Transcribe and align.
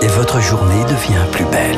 Et 0.00 0.06
votre 0.06 0.40
journée 0.40 0.82
devient 0.84 1.26
plus 1.32 1.44
belle. 1.44 1.76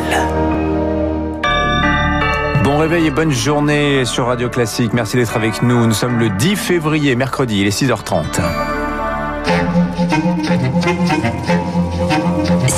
Bon 2.63 2.79
réveil 2.79 3.07
et 3.07 3.11
bonne 3.11 3.33
journée 3.33 4.05
sur 4.05 4.27
Radio 4.27 4.49
Classique. 4.49 4.93
Merci 4.93 5.17
d'être 5.17 5.35
avec 5.35 5.63
nous. 5.63 5.85
Nous 5.85 5.95
sommes 5.95 6.21
le 6.21 6.29
10 6.31 6.55
février, 6.55 7.17
mercredi, 7.17 7.63
il 7.63 7.67
est 7.67 7.77
6h30. 7.77 8.41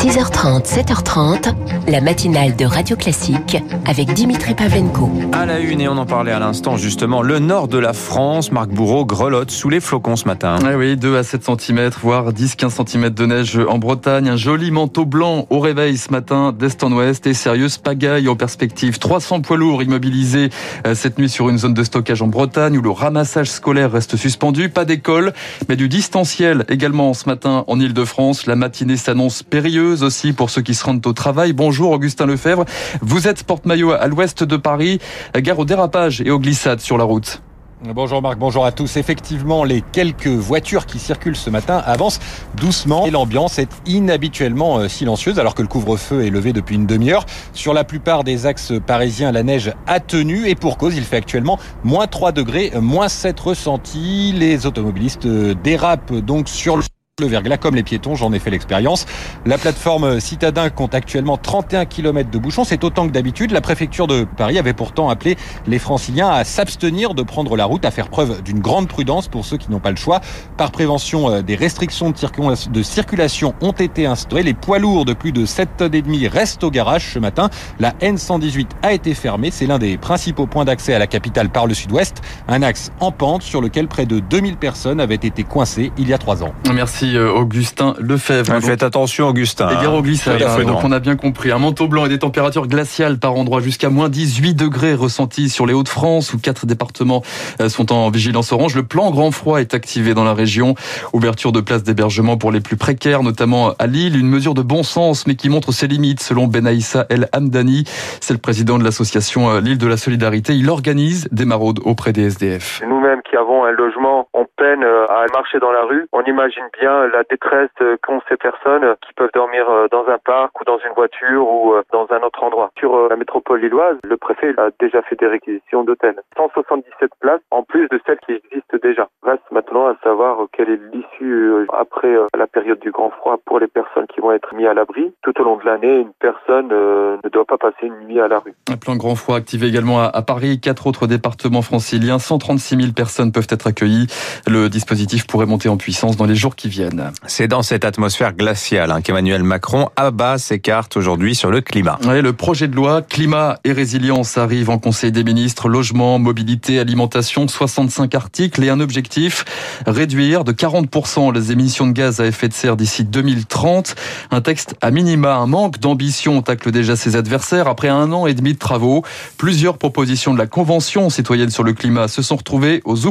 6h30, 0.06 0.64
7h30, 0.64 1.52
la 1.88 2.00
matinale 2.00 2.56
de 2.56 2.64
Radio 2.64 2.96
Classique 2.96 3.58
avec 3.84 4.14
Dimitri 4.14 4.54
Pavlenko. 4.54 5.10
À 5.32 5.44
la 5.44 5.58
une, 5.58 5.80
et 5.80 5.88
on 5.88 5.98
en 5.98 6.06
parlait 6.06 6.32
à 6.32 6.38
l'instant 6.38 6.76
justement, 6.76 7.22
le 7.22 7.38
nord 7.38 7.68
de 7.68 7.76
la 7.78 7.92
France, 7.92 8.52
Marc 8.52 8.70
Bourreau, 8.70 9.04
grelotte 9.04 9.50
sous 9.50 9.68
les 9.68 9.80
flocons 9.80 10.16
ce 10.16 10.24
matin. 10.24 10.56
Ah 10.64 10.76
oui, 10.78 10.96
2 10.96 11.16
à 11.16 11.22
7 11.24 11.44
cm, 11.44 11.90
voire 12.00 12.32
10-15 12.32 12.86
cm 12.86 13.10
de 13.10 13.26
neige 13.26 13.60
en 13.68 13.78
Bretagne. 13.78 14.28
Un 14.28 14.36
joli 14.36 14.70
manteau 14.70 15.04
blanc 15.04 15.46
au 15.50 15.60
réveil 15.60 15.98
ce 15.98 16.10
matin 16.12 16.54
d'est 16.58 16.82
en 16.82 16.92
ouest 16.92 17.26
et 17.26 17.34
sérieuse 17.34 17.76
pagaille 17.76 18.28
en 18.28 18.36
perspective. 18.36 18.98
300 18.98 19.42
poids 19.42 19.56
lourds 19.56 19.82
immobilisés 19.82 20.50
euh, 20.86 20.94
cette 20.94 21.18
nuit 21.18 21.28
sur 21.28 21.48
une 21.48 21.58
zone 21.58 21.74
de 21.74 21.84
stockage 21.84 22.22
en 22.22 22.28
Bretagne 22.28 22.78
où 22.78 22.82
le 22.82 22.90
ramassage 22.90 23.50
scolaire 23.50 23.92
reste 23.92 24.16
suspendu. 24.16 24.68
Pas 24.68 24.84
d'école, 24.84 25.32
mais 25.68 25.76
du 25.76 25.88
distanciel 25.88 26.64
également 26.68 27.12
ce 27.12 27.25
matin 27.26 27.64
en 27.66 27.78
Ile-de-France. 27.78 28.46
La 28.46 28.56
matinée 28.56 28.96
s'annonce 28.96 29.42
périlleuse 29.42 30.02
aussi 30.02 30.32
pour 30.32 30.50
ceux 30.50 30.62
qui 30.62 30.74
se 30.74 30.84
rendent 30.84 31.06
au 31.06 31.12
travail. 31.12 31.52
Bonjour 31.52 31.90
Augustin 31.90 32.26
Lefebvre. 32.26 32.64
Vous 33.02 33.28
êtes 33.28 33.44
porte-maillot 33.44 33.92
à 33.92 34.06
l'ouest 34.06 34.44
de 34.44 34.56
Paris, 34.56 34.98
gare 35.34 35.58
au 35.58 35.64
dérapage 35.64 36.20
et 36.20 36.30
aux 36.30 36.38
glissades 36.38 36.80
sur 36.80 36.98
la 36.98 37.04
route. 37.04 37.42
Bonjour 37.84 38.22
Marc, 38.22 38.38
bonjour 38.38 38.64
à 38.64 38.72
tous. 38.72 38.96
Effectivement, 38.96 39.62
les 39.62 39.82
quelques 39.92 40.28
voitures 40.28 40.86
qui 40.86 40.98
circulent 40.98 41.36
ce 41.36 41.50
matin 41.50 41.82
avancent 41.84 42.20
doucement 42.54 43.04
et 43.04 43.10
l'ambiance 43.10 43.58
est 43.58 43.68
inhabituellement 43.84 44.78
euh, 44.78 44.88
silencieuse 44.88 45.38
alors 45.38 45.54
que 45.54 45.60
le 45.60 45.68
couvre-feu 45.68 46.24
est 46.24 46.30
levé 46.30 46.54
depuis 46.54 46.76
une 46.76 46.86
demi-heure. 46.86 47.26
Sur 47.52 47.74
la 47.74 47.84
plupart 47.84 48.24
des 48.24 48.46
axes 48.46 48.72
parisiens, 48.86 49.30
la 49.30 49.42
neige 49.42 49.74
a 49.86 50.00
tenu 50.00 50.48
et 50.48 50.54
pour 50.54 50.78
cause, 50.78 50.96
il 50.96 51.04
fait 51.04 51.16
actuellement 51.16 51.58
moins 51.84 52.06
3 52.06 52.32
degrés, 52.32 52.72
moins 52.80 53.10
7 53.10 53.38
ressentis. 53.38 54.32
Les 54.34 54.64
automobilistes 54.64 55.26
euh, 55.26 55.54
dérapent 55.62 56.14
donc 56.14 56.48
sur 56.48 56.78
le 56.78 56.82
le 57.22 57.28
verglas 57.28 57.56
comme 57.56 57.74
les 57.74 57.82
piétons, 57.82 58.14
j'en 58.14 58.30
ai 58.34 58.38
fait 58.38 58.50
l'expérience. 58.50 59.06
La 59.46 59.56
plateforme 59.56 60.20
Citadin 60.20 60.68
compte 60.68 60.94
actuellement 60.94 61.38
31 61.38 61.86
km 61.86 62.30
de 62.30 62.38
bouchons, 62.38 62.64
c'est 62.64 62.84
autant 62.84 63.06
que 63.06 63.12
d'habitude. 63.12 63.52
La 63.52 63.62
préfecture 63.62 64.06
de 64.06 64.24
Paris 64.24 64.58
avait 64.58 64.74
pourtant 64.74 65.08
appelé 65.08 65.38
les 65.66 65.78
franciliens 65.78 66.28
à 66.28 66.44
s'abstenir 66.44 67.14
de 67.14 67.22
prendre 67.22 67.56
la 67.56 67.64
route, 67.64 67.86
à 67.86 67.90
faire 67.90 68.10
preuve 68.10 68.42
d'une 68.42 68.58
grande 68.58 68.86
prudence 68.86 69.28
pour 69.28 69.46
ceux 69.46 69.56
qui 69.56 69.70
n'ont 69.70 69.80
pas 69.80 69.92
le 69.92 69.96
choix. 69.96 70.20
Par 70.58 70.70
prévention, 70.70 71.30
euh, 71.30 71.40
des 71.40 71.54
restrictions 71.54 72.10
de 72.10 72.82
circulation 72.82 73.54
ont 73.62 73.72
été 73.72 74.04
instaurées. 74.04 74.42
Les 74.42 74.52
poids 74.52 74.78
lourds 74.78 75.06
de 75.06 75.14
plus 75.14 75.32
de 75.32 75.46
7 75.46 75.70
tonnes 75.78 75.94
et 75.94 76.02
demie 76.02 76.28
restent 76.28 76.64
au 76.64 76.70
garage 76.70 77.14
ce 77.14 77.18
matin. 77.18 77.48
La 77.80 77.92
N118 77.92 78.66
a 78.82 78.92
été 78.92 79.14
fermée, 79.14 79.50
c'est 79.50 79.64
l'un 79.64 79.78
des 79.78 79.96
principaux 79.96 80.46
points 80.46 80.66
d'accès 80.66 80.92
à 80.92 80.98
la 80.98 81.06
capitale 81.06 81.48
par 81.48 81.66
le 81.66 81.72
sud-ouest, 81.72 82.20
un 82.46 82.60
axe 82.60 82.92
en 83.00 83.10
pente 83.10 83.40
sur 83.40 83.62
lequel 83.62 83.88
près 83.88 84.04
de 84.04 84.20
2000 84.20 84.58
personnes 84.58 85.00
avaient 85.00 85.14
été 85.14 85.44
coincées 85.44 85.92
il 85.96 86.10
y 86.10 86.12
a 86.12 86.18
trois 86.18 86.44
ans. 86.44 86.52
Merci. 86.74 87.05
Euh, 87.14 87.30
Augustin 87.30 87.94
Lefebvre. 87.98 88.60
Faites 88.60 88.82
attention 88.82 89.28
Augustin. 89.28 89.68
Et 89.68 89.76
bien 89.76 89.92
hein, 89.92 90.64
donc 90.64 90.84
on 90.84 90.92
a 90.92 90.98
bien 90.98 91.16
compris. 91.16 91.52
Un 91.52 91.58
manteau 91.58 91.86
blanc 91.88 92.06
et 92.06 92.08
des 92.08 92.18
températures 92.18 92.66
glaciales 92.66 93.18
par 93.18 93.34
endroit 93.34 93.60
jusqu'à 93.60 93.90
moins 93.90 94.08
18 94.08 94.54
degrés 94.54 94.94
ressentis 94.94 95.48
sur 95.48 95.66
les 95.66 95.74
Hauts-de-France 95.74 96.32
où 96.34 96.38
quatre 96.38 96.66
départements 96.66 97.22
euh, 97.60 97.68
sont 97.68 97.92
en 97.92 98.10
vigilance 98.10 98.52
orange. 98.52 98.74
Le 98.74 98.82
plan 98.82 99.10
grand 99.10 99.30
froid 99.30 99.60
est 99.60 99.74
activé 99.74 100.14
dans 100.14 100.24
la 100.24 100.34
région. 100.34 100.74
Ouverture 101.12 101.52
de 101.52 101.60
places 101.60 101.82
d'hébergement 101.82 102.36
pour 102.36 102.52
les 102.52 102.60
plus 102.60 102.76
précaires, 102.76 103.22
notamment 103.22 103.74
à 103.78 103.86
Lille. 103.86 104.16
Une 104.16 104.28
mesure 104.28 104.54
de 104.54 104.62
bon 104.62 104.82
sens 104.82 105.26
mais 105.26 105.34
qui 105.34 105.48
montre 105.48 105.72
ses 105.72 105.86
limites 105.86 106.20
selon 106.20 106.46
Benaïssa 106.46 107.06
El 107.10 107.28
Hamdani. 107.32 107.84
C'est 108.20 108.34
le 108.34 108.40
président 108.40 108.78
de 108.78 108.84
l'association 108.84 109.50
euh, 109.50 109.60
Lille 109.60 109.78
de 109.78 109.86
la 109.86 109.96
Solidarité. 109.96 110.54
Il 110.54 110.70
organise 110.70 111.28
des 111.32 111.44
maraudes 111.44 111.80
auprès 111.84 112.12
des 112.12 112.22
SDF. 112.22 112.82
Nous-mêmes 112.88 113.20
avons 113.36 113.64
un 113.64 113.72
logement, 113.72 114.28
on 114.32 114.46
peine 114.56 114.84
à 114.84 115.24
marcher 115.32 115.58
dans 115.58 115.72
la 115.72 115.82
rue. 115.82 116.06
On 116.12 116.22
imagine 116.22 116.68
bien 116.80 117.06
la 117.08 117.22
détresse 117.24 117.70
qu'ont 118.02 118.20
ces 118.28 118.36
personnes 118.36 118.94
qui 119.06 119.12
peuvent 119.14 119.30
dormir 119.34 119.68
euh, 119.68 119.86
dans 119.90 120.06
un 120.08 120.18
parc 120.18 120.60
ou 120.60 120.64
dans 120.64 120.78
une 120.78 120.92
voiture 120.94 121.48
ou 121.48 121.72
euh, 121.72 121.82
dans 121.92 122.06
un 122.10 122.20
autre 122.22 122.42
endroit. 122.42 122.70
Sur 122.78 122.94
euh, 122.94 123.08
la 123.08 123.16
métropole 123.16 123.60
lilloise, 123.60 123.96
le 124.04 124.16
préfet 124.16 124.54
a 124.58 124.70
déjà 124.80 125.02
fait 125.02 125.16
des 125.16 125.26
réquisitions 125.26 125.84
d'hôtels. 125.84 126.20
177 126.36 127.10
places 127.20 127.40
en 127.50 127.62
plus 127.62 127.88
de 127.88 128.00
celles 128.06 128.18
qui 128.24 128.32
existent 128.32 128.76
déjà. 128.82 129.08
Reste 129.22 129.42
maintenant 129.50 129.86
à 129.88 129.96
savoir 130.02 130.46
quelle 130.52 130.70
est 130.70 130.80
l'issue 130.92 131.66
après 131.72 132.14
la 132.36 132.46
période 132.46 132.78
du 132.80 132.90
grand 132.90 133.10
froid 133.10 133.38
pour 133.44 133.58
les 133.58 133.66
personnes 133.66 134.06
qui 134.06 134.20
vont 134.20 134.32
être 134.32 134.54
mises 134.54 134.66
à 134.66 134.74
l'abri. 134.74 135.12
Tout 135.22 135.40
au 135.40 135.44
long 135.44 135.56
de 135.56 135.64
l'année, 135.64 136.00
une 136.00 136.12
personne 136.18 136.68
ne 136.68 137.28
doit 137.30 137.44
pas 137.44 137.58
passer 137.58 137.86
une 137.86 138.06
nuit 138.06 138.20
à 138.20 138.28
la 138.28 138.38
rue. 138.38 138.54
Un 138.70 138.76
plan 138.76 138.96
grand 138.96 139.14
froid 139.14 139.36
activé 139.36 139.66
également 139.66 140.00
à 140.00 140.22
Paris. 140.22 140.60
Quatre 140.60 140.86
autres 140.86 141.06
départements 141.06 141.62
franciliens. 141.62 142.18
136 142.18 142.76
000 142.76 142.92
personnes 142.94 143.25
peuvent 143.32 143.46
être 143.50 143.66
accueillies. 143.66 144.06
Le 144.46 144.68
dispositif 144.68 145.26
pourrait 145.26 145.46
monter 145.46 145.68
en 145.68 145.76
puissance 145.76 146.16
dans 146.16 146.26
les 146.26 146.34
jours 146.34 146.56
qui 146.56 146.68
viennent. 146.68 147.12
C'est 147.26 147.48
dans 147.48 147.62
cette 147.62 147.84
atmosphère 147.84 148.34
glaciale 148.34 148.90
hein, 148.90 149.00
qu'Emmanuel 149.00 149.42
Macron 149.42 149.88
abat 149.96 150.38
ses 150.38 150.58
cartes 150.58 150.96
aujourd'hui 150.96 151.34
sur 151.34 151.50
le 151.50 151.60
climat. 151.60 151.98
le 152.02 152.32
projet 152.32 152.68
de 152.68 152.74
loi 152.76 153.02
climat 153.02 153.58
et 153.64 153.72
résilience 153.72 154.38
arrive 154.38 154.70
en 154.70 154.78
Conseil 154.78 155.12
des 155.12 155.24
ministres. 155.24 155.68
Logement, 155.68 156.18
mobilité, 156.18 156.78
alimentation, 156.78 157.48
65 157.48 158.14
articles 158.14 158.62
et 158.62 158.70
un 158.70 158.80
objectif 158.80 159.44
réduire 159.86 160.44
de 160.44 160.52
40% 160.52 161.32
les 161.32 161.52
émissions 161.52 161.86
de 161.86 161.92
gaz 161.92 162.20
à 162.20 162.26
effet 162.26 162.48
de 162.48 162.52
serre 162.52 162.76
d'ici 162.76 163.04
2030. 163.04 163.94
Un 164.30 164.40
texte 164.40 164.74
à 164.80 164.90
minima, 164.90 165.36
un 165.36 165.46
manque 165.46 165.78
d'ambition 165.78 166.42
tacle 166.42 166.70
déjà 166.70 166.96
ses 166.96 167.16
adversaires 167.16 167.68
après 167.68 167.88
un 167.88 168.12
an 168.12 168.26
et 168.26 168.34
demi 168.34 168.52
de 168.52 168.58
travaux. 168.58 169.02
Plusieurs 169.38 169.78
propositions 169.78 170.34
de 170.34 170.38
la 170.38 170.46
Convention 170.46 171.10
citoyenne 171.10 171.50
sur 171.50 171.62
le 171.62 171.72
climat 171.72 172.08
se 172.08 172.22
sont 172.22 172.36
retrouvées 172.36 172.80
aux 172.84 173.05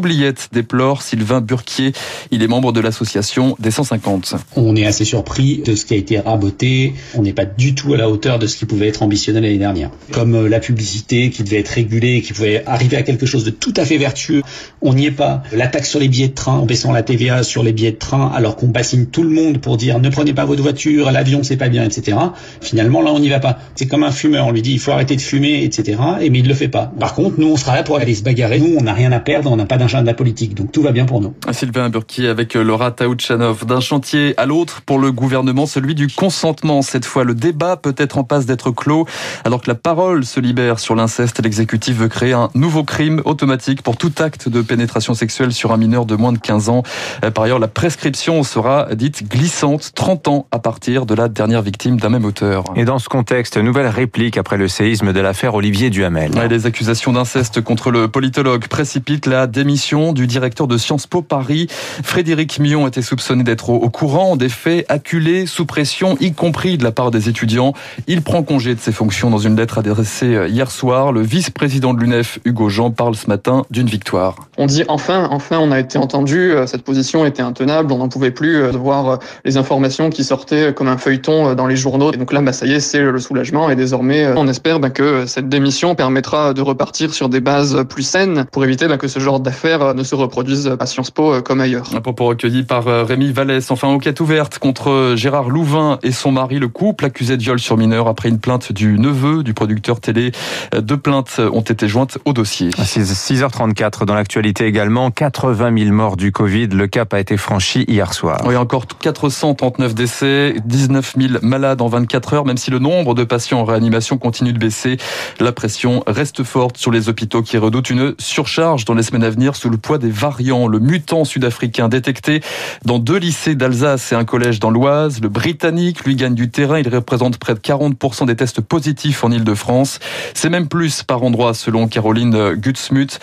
déplore 0.51 1.01
Sylvain 1.01 1.41
Burquier. 1.41 1.93
Il 2.31 2.43
est 2.43 2.47
membre 2.47 2.73
de 2.73 2.79
l'association 2.79 3.55
des 3.59 3.71
150. 3.71 4.35
On 4.55 4.75
est 4.75 4.85
assez 4.85 5.05
surpris 5.05 5.61
de 5.65 5.75
ce 5.75 5.85
qui 5.85 5.93
a 5.93 5.97
été 5.97 6.19
raboté. 6.19 6.93
On 7.15 7.21
n'est 7.21 7.33
pas 7.33 7.45
du 7.45 7.75
tout 7.75 7.93
à 7.93 7.97
la 7.97 8.09
hauteur 8.09 8.39
de 8.39 8.47
ce 8.47 8.57
qui 8.57 8.65
pouvait 8.65 8.87
être 8.87 9.03
ambitionné 9.03 9.39
l'année 9.39 9.57
dernière. 9.57 9.91
Comme 10.11 10.35
euh, 10.35 10.49
la 10.49 10.59
publicité 10.59 11.29
qui 11.29 11.43
devait 11.43 11.59
être 11.59 11.69
régulée, 11.69 12.21
qui 12.21 12.33
pouvait 12.33 12.63
arriver 12.65 12.97
à 12.97 13.03
quelque 13.03 13.25
chose 13.25 13.45
de 13.45 13.51
tout 13.51 13.73
à 13.77 13.85
fait 13.85 13.97
vertueux, 13.97 14.41
on 14.81 14.93
n'y 14.93 15.05
est 15.05 15.11
pas. 15.11 15.43
La 15.53 15.67
taxe 15.67 15.89
sur 15.89 15.99
les 15.99 16.07
billets 16.07 16.27
de 16.27 16.33
train, 16.33 16.53
en 16.53 16.65
baissant 16.65 16.91
la 16.91 17.03
TVA 17.03 17.43
sur 17.43 17.63
les 17.63 17.71
billets 17.71 17.91
de 17.91 17.97
train, 17.97 18.31
alors 18.35 18.55
qu'on 18.55 18.67
bassine 18.67 19.07
tout 19.07 19.23
le 19.23 19.29
monde 19.29 19.59
pour 19.59 19.77
dire 19.77 19.99
ne 19.99 20.09
prenez 20.09 20.33
pas 20.33 20.45
votre 20.45 20.61
voiture, 20.61 21.11
l'avion 21.11 21.43
c'est 21.43 21.57
pas 21.57 21.69
bien, 21.69 21.83
etc. 21.83 22.17
Finalement 22.61 23.01
là 23.01 23.11
on 23.13 23.19
n'y 23.19 23.29
va 23.29 23.39
pas. 23.39 23.59
C'est 23.75 23.87
comme 23.87 24.03
un 24.03 24.11
fumeur, 24.11 24.47
on 24.47 24.51
lui 24.51 24.61
dit 24.61 24.73
il 24.73 24.79
faut 24.79 24.91
arrêter 24.91 25.15
de 25.15 25.21
fumer, 25.21 25.63
etc. 25.63 25.97
Et 26.21 26.29
mais 26.29 26.39
il 26.39 26.47
le 26.47 26.53
fait 26.53 26.67
pas. 26.67 26.91
Par 26.99 27.13
contre 27.13 27.39
nous 27.39 27.47
on 27.47 27.57
sera 27.57 27.75
là 27.75 27.83
pour 27.83 27.97
aller 27.97 28.15
se 28.15 28.23
bagarrer. 28.23 28.59
Nous 28.59 28.75
on 28.77 28.83
n'a 28.83 28.93
rien 28.93 29.11
à 29.11 29.19
perdre, 29.19 29.51
on 29.51 29.55
n'a 29.55 29.65
pas 29.65 29.77
d'agenda 29.85 30.15
politique, 30.15 30.55
donc 30.55 30.71
tout 30.71 30.81
va 30.81 30.91
bien 30.91 31.05
pour 31.05 31.21
nous. 31.21 31.35
Sylvain 31.51 31.89
Burki 31.89 32.25
avec 32.25 32.55
euh, 32.55 32.63
Laura 32.63 32.89
Taouchanov 32.89 33.65
d'un 33.65 33.79
chantier 33.79 34.33
à 34.37 34.47
l'autre 34.47 34.81
pour 34.81 34.97
le 34.97 35.11
gouvernement, 35.11 35.67
celui 35.67 35.93
du 35.93 36.07
consentement. 36.07 36.81
Cette 36.81 37.05
fois, 37.05 37.23
le 37.23 37.35
débat 37.35 37.77
peut 37.77 37.93
être 37.97 38.17
en 38.17 38.23
passe 38.23 38.47
d'être 38.47 38.71
clos. 38.71 39.05
Alors 39.43 39.61
que 39.61 39.69
la 39.69 39.75
parole 39.75 40.25
se 40.25 40.39
libère 40.39 40.79
sur 40.79 40.95
l'inceste, 40.95 41.39
l'exécutif 41.43 41.97
veut 41.97 42.07
créer 42.07 42.33
un 42.33 42.49
nouveau 42.55 42.83
crime 42.83 43.21
automatique 43.25 43.83
pour 43.83 43.95
tout 43.95 44.11
acte 44.17 44.49
de 44.49 44.63
pénétration 44.63 45.13
sexuelle 45.13 45.53
sur 45.53 45.71
un 45.71 45.77
mineur 45.77 46.07
de 46.07 46.15
moins 46.15 46.33
de 46.33 46.39
15 46.39 46.69
ans. 46.69 46.81
Euh, 47.23 47.29
par 47.29 47.43
ailleurs, 47.43 47.59
la 47.59 47.67
prescription 47.67 48.41
sera 48.41 48.87
dite 48.95 49.29
glissante, 49.29 49.91
30 49.93 50.27
ans 50.29 50.47
à 50.51 50.57
partir 50.57 51.05
de 51.05 51.13
la 51.13 51.27
dernière 51.27 51.61
victime 51.61 51.99
d'un 51.99 52.09
même 52.09 52.25
auteur. 52.25 52.63
Et 52.75 52.85
dans 52.85 52.97
ce 52.97 53.07
contexte, 53.07 53.57
nouvelle 53.57 53.87
réplique 53.87 54.37
après 54.37 54.57
le 54.57 54.67
séisme 54.67 55.13
de 55.13 55.19
l'affaire 55.19 55.53
Olivier 55.53 55.91
Duhamel. 55.91 56.31
les 56.49 56.65
accusations 56.65 57.13
d'inceste 57.13 57.61
contre 57.61 57.91
le 57.91 58.07
politologue 58.07 58.67
précipitent 58.67 59.27
la 59.27 59.45
démission 59.45 59.74
du 60.13 60.25
directeur 60.25 60.67
de 60.67 60.77
Sciences 60.77 61.05
Po 61.05 61.21
Paris. 61.21 61.67
Frédéric 61.69 62.59
Mion 62.59 62.87
était 62.87 63.01
soupçonné 63.01 63.43
d'être 63.43 63.69
au 63.69 63.89
courant 63.89 64.37
des 64.37 64.47
faits, 64.47 64.85
acculé, 64.87 65.45
sous 65.45 65.65
pression, 65.65 66.17
y 66.21 66.31
compris 66.31 66.77
de 66.77 66.83
la 66.83 66.93
part 66.93 67.11
des 67.11 67.27
étudiants. 67.27 67.73
Il 68.07 68.21
prend 68.21 68.41
congé 68.41 68.73
de 68.73 68.79
ses 68.79 68.93
fonctions 68.93 69.29
dans 69.29 69.37
une 69.37 69.57
lettre 69.57 69.79
adressée 69.79 70.47
hier 70.47 70.71
soir. 70.71 71.11
Le 71.11 71.21
vice-président 71.21 71.93
de 71.93 71.99
l'UNEF, 71.99 72.39
Hugo 72.45 72.69
Jean, 72.69 72.89
parle 72.89 73.15
ce 73.15 73.27
matin 73.27 73.63
d'une 73.69 73.87
victoire. 73.87 74.47
On 74.57 74.65
dit 74.65 74.85
enfin, 74.87 75.27
enfin, 75.29 75.59
on 75.59 75.71
a 75.71 75.79
été 75.79 75.97
entendu. 75.97 76.53
Cette 76.67 76.83
position 76.83 77.25
était 77.25 77.43
intenable. 77.43 77.91
On 77.91 77.97
n'en 77.97 78.09
pouvait 78.09 78.31
plus 78.31 78.71
de 78.71 78.77
voir 78.77 79.19
les 79.43 79.57
informations 79.57 80.09
qui 80.09 80.23
sortaient 80.23 80.73
comme 80.73 80.87
un 80.87 80.97
feuilleton 80.97 81.53
dans 81.53 81.67
les 81.67 81.75
journaux. 81.75 82.13
Et 82.13 82.17
donc 82.17 82.31
là, 82.31 82.41
bah, 82.41 82.53
ça 82.53 82.65
y 82.65 82.71
est, 82.71 82.79
c'est 82.79 83.01
le 83.01 83.19
soulagement. 83.19 83.69
Et 83.69 83.75
désormais, 83.75 84.27
on 84.37 84.47
espère 84.47 84.79
bah, 84.79 84.89
que 84.89 85.25
cette 85.25 85.49
démission 85.49 85.95
permettra 85.95 86.53
de 86.53 86.61
repartir 86.61 87.13
sur 87.13 87.27
des 87.27 87.41
bases 87.41 87.83
plus 87.89 88.03
saines 88.03 88.45
pour 88.51 88.63
éviter 88.63 88.87
bah, 88.87 88.97
que 88.97 89.09
ce 89.09 89.19
genre 89.19 89.41
d'affaires 89.41 89.64
ne 89.65 90.03
se 90.03 90.15
reproduisent 90.15 90.71
à 90.79 90.85
Sciences 90.85 91.11
Po 91.11 91.41
comme 91.41 91.59
ailleurs. 91.59 91.89
Un 91.95 92.01
propos 92.01 92.25
recueilli 92.25 92.63
par 92.63 92.85
Rémi 92.85 93.15
Noémie 93.15 93.31
Vallès. 93.31 93.71
Enfin, 93.71 93.87
enquête 93.87 94.19
ouverte 94.19 94.59
contre 94.59 95.13
Gérard 95.15 95.49
Louvain 95.49 95.99
et 96.03 96.11
son 96.11 96.31
mari. 96.31 96.59
Le 96.59 96.67
couple 96.67 97.05
accusé 97.05 97.37
de 97.37 97.41
viol 97.41 97.59
sur 97.59 97.77
mineur 97.77 98.07
après 98.07 98.29
une 98.29 98.39
plainte 98.39 98.73
du 98.73 98.99
neveu 98.99 99.43
du 99.43 99.53
producteur 99.53 99.99
télé. 99.99 100.31
Deux 100.77 100.97
plaintes 100.97 101.39
ont 101.39 101.61
été 101.61 101.87
jointes 101.87 102.17
au 102.25 102.33
dossier. 102.33 102.69
6h34 102.71 104.05
dans 104.05 104.13
l'actualité 104.13 104.65
également. 104.65 105.11
80 105.11 105.77
000 105.77 105.91
morts 105.93 106.17
du 106.17 106.31
Covid. 106.31 106.67
Le 106.67 106.87
cap 106.87 107.13
a 107.13 107.19
été 107.19 107.37
franchi 107.37 107.85
hier 107.87 108.13
soir. 108.13 108.41
Oui, 108.45 108.55
encore 108.57 108.85
439 108.87 109.95
décès, 109.95 110.55
19 110.65 111.15
000 111.17 111.33
malades 111.41 111.81
en 111.81 111.87
24 111.87 112.33
heures. 112.33 112.45
Même 112.45 112.57
si 112.57 112.71
le 112.71 112.79
nombre 112.79 113.13
de 113.13 113.23
patients 113.23 113.61
en 113.61 113.65
réanimation 113.65 114.17
continue 114.17 114.53
de 114.53 114.59
baisser, 114.59 114.97
la 115.39 115.51
pression 115.51 116.03
reste 116.05 116.43
forte 116.43 116.77
sur 116.77 116.91
les 116.91 117.07
hôpitaux 117.07 117.41
qui 117.41 117.57
redoutent 117.57 117.89
une 117.89 118.13
surcharge 118.19 118.85
dans 118.85 118.93
les 118.93 119.03
semaines 119.03 119.23
à 119.23 119.29
venir 119.29 119.54
sous 119.55 119.69
le 119.69 119.77
poids 119.77 119.97
des 119.97 120.09
variants. 120.09 120.67
Le 120.67 120.79
mutant 120.79 121.25
sud-africain 121.25 121.89
détecté 121.89 122.41
dans 122.83 122.99
deux 122.99 123.17
lycées 123.17 123.55
d'Alsace 123.55 124.11
et 124.11 124.15
un 124.15 124.25
collège 124.25 124.59
dans 124.59 124.71
l'Oise. 124.71 125.21
Le 125.21 125.29
britannique, 125.29 126.03
lui, 126.05 126.15
gagne 126.15 126.35
du 126.35 126.49
terrain. 126.49 126.79
Il 126.79 126.89
représente 126.89 127.37
près 127.37 127.53
de 127.53 127.59
40% 127.59 128.25
des 128.25 128.35
tests 128.35 128.61
positifs 128.61 129.23
en 129.23 129.31
Ile-de-France. 129.31 129.99
C'est 130.33 130.49
même 130.49 130.67
plus 130.67 131.03
par 131.03 131.23
endroit 131.23 131.53
selon 131.53 131.87
Caroline 131.87 132.53
Gutsmuth, 132.55 133.19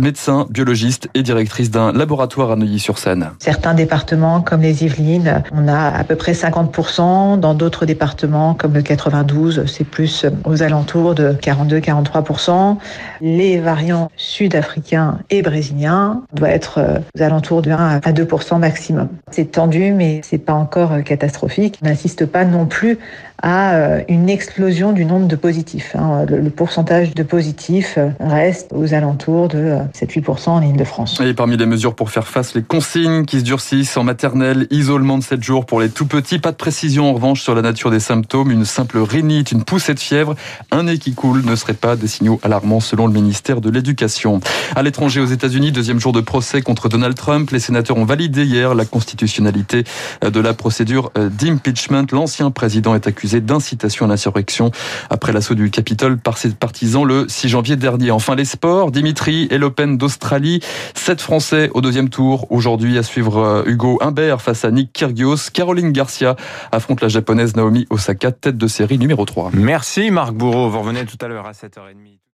médecin, 0.00 0.46
biologiste 0.50 1.08
et 1.14 1.22
directrice 1.22 1.70
d'un 1.70 1.92
laboratoire 1.92 2.50
à 2.52 2.56
Neuilly-sur-Seine. 2.56 3.30
Certains 3.38 3.74
départements 3.74 4.40
comme 4.40 4.60
les 4.60 4.84
Yvelines, 4.84 5.42
on 5.52 5.68
a 5.68 5.88
à 5.88 6.04
peu 6.04 6.16
près 6.16 6.32
50%. 6.32 7.40
Dans 7.40 7.54
d'autres 7.54 7.86
départements 7.86 8.54
comme 8.54 8.74
le 8.74 8.82
92, 8.82 9.64
c'est 9.66 9.84
plus 9.84 10.26
aux 10.44 10.62
alentours 10.62 11.14
de 11.14 11.32
42-43%. 11.32 12.76
Les 13.20 13.58
variants 13.58 14.10
sud-africains 14.16 15.18
et 15.30 15.42
brésiliens 15.42 15.65
doivent 16.32 16.50
être 16.50 17.02
aux 17.16 17.22
alentours 17.22 17.62
de 17.62 17.70
1 17.70 18.00
à 18.04 18.12
2% 18.12 18.58
maximum. 18.58 19.08
C'est 19.30 19.52
tendu, 19.52 19.92
mais 19.92 20.20
c'est 20.22 20.38
pas 20.38 20.54
encore 20.54 21.02
catastrophique. 21.04 21.78
On 21.82 21.88
n'insiste 21.88 22.26
pas 22.26 22.44
non 22.44 22.66
plus 22.66 22.98
à 23.42 23.74
euh, 23.74 24.02
une 24.08 24.28
explosion 24.28 24.92
du 24.92 25.04
nombre 25.04 25.28
de 25.28 25.36
positifs. 25.36 25.94
Hein. 25.96 26.24
Le, 26.28 26.50
pourcentage 26.50 27.14
de 27.14 27.22
positifs 27.22 27.98
reste 28.18 28.72
aux 28.72 28.94
alentours 28.94 29.48
de 29.48 29.76
7-8% 29.94 30.48
en 30.48 30.62
Ile-de-France. 30.62 31.20
Et 31.20 31.34
parmi 31.34 31.56
les 31.56 31.66
mesures 31.66 31.94
pour 31.94 32.10
faire 32.10 32.26
face, 32.26 32.54
les 32.54 32.62
consignes 32.62 33.24
qui 33.26 33.40
se 33.40 33.44
durcissent 33.44 33.96
en 33.96 34.04
maternelle, 34.04 34.66
isolement 34.70 35.18
de 35.18 35.22
7 35.22 35.42
jours 35.42 35.66
pour 35.66 35.80
les 35.80 35.90
tout 35.90 36.06
petits, 36.06 36.38
pas 36.38 36.52
de 36.52 36.56
précision 36.56 37.10
en 37.10 37.12
revanche 37.12 37.42
sur 37.42 37.54
la 37.54 37.62
nature 37.62 37.90
des 37.90 38.00
symptômes, 38.00 38.50
une 38.50 38.64
simple 38.64 38.98
rhinite, 38.98 39.52
une 39.52 39.64
poussée 39.64 39.94
de 39.94 40.00
fièvre, 40.00 40.34
un 40.70 40.84
nez 40.84 40.98
qui 40.98 41.12
coule 41.12 41.44
ne 41.44 41.56
serait 41.56 41.74
pas 41.74 41.96
des 41.96 42.08
signaux 42.08 42.40
alarmants 42.42 42.80
selon 42.80 43.06
le 43.06 43.12
ministère 43.12 43.60
de 43.60 43.68
l'Éducation. 43.68 44.40
À 44.74 44.82
l'étranger, 44.82 45.20
aux 45.20 45.26
États-Unis, 45.26 45.72
deuxième 45.72 46.00
jour 46.00 46.12
de 46.12 46.20
procès 46.20 46.62
contre 46.62 46.88
Donald 46.88 47.14
Trump, 47.14 47.50
les 47.50 47.60
sénateurs 47.60 47.98
ont 47.98 48.04
validé 48.04 48.44
hier 48.44 48.74
la 48.74 48.84
constitutionnalité 48.84 49.84
de 50.22 50.40
la 50.40 50.54
procédure 50.54 51.10
d'impeachment. 51.14 52.06
L'ancien 52.12 52.50
président 52.50 52.94
est 52.94 53.06
accusé 53.06 53.25
d'incitation 53.34 54.06
à 54.06 54.08
l'insurrection 54.08 54.70
après 55.10 55.32
l'assaut 55.32 55.54
du 55.54 55.70
Capitole 55.70 56.18
par 56.18 56.38
ses 56.38 56.50
partisans 56.50 57.04
le 57.04 57.26
6 57.28 57.48
janvier 57.48 57.76
dernier. 57.76 58.10
Enfin, 58.10 58.34
les 58.34 58.44
sports, 58.44 58.90
Dimitri 58.90 59.48
et 59.50 59.58
l'Open 59.58 59.98
d'Australie. 59.98 60.60
Sept 60.94 61.20
Français 61.20 61.70
au 61.74 61.80
deuxième 61.80 62.08
tour. 62.08 62.46
Aujourd'hui, 62.50 62.98
à 62.98 63.02
suivre 63.02 63.38
euh, 63.38 63.62
Hugo 63.66 63.98
Humbert 64.00 64.40
face 64.40 64.64
à 64.64 64.70
Nick 64.70 64.92
Kyrgios. 64.92 65.50
Caroline 65.52 65.92
Garcia 65.92 66.36
affronte 66.72 67.00
la 67.00 67.08
japonaise 67.08 67.56
Naomi 67.56 67.86
Osaka, 67.90 68.32
tête 68.32 68.56
de 68.56 68.66
série 68.66 68.98
numéro 68.98 69.24
3. 69.24 69.50
Merci 69.54 70.10
Marc 70.10 70.34
Bourreau. 70.34 70.70
Vous 70.70 70.80
revenez 70.80 71.04
tout 71.04 71.18
à 71.20 71.28
l'heure 71.28 71.46
à 71.46 71.52
7h30. 71.52 72.18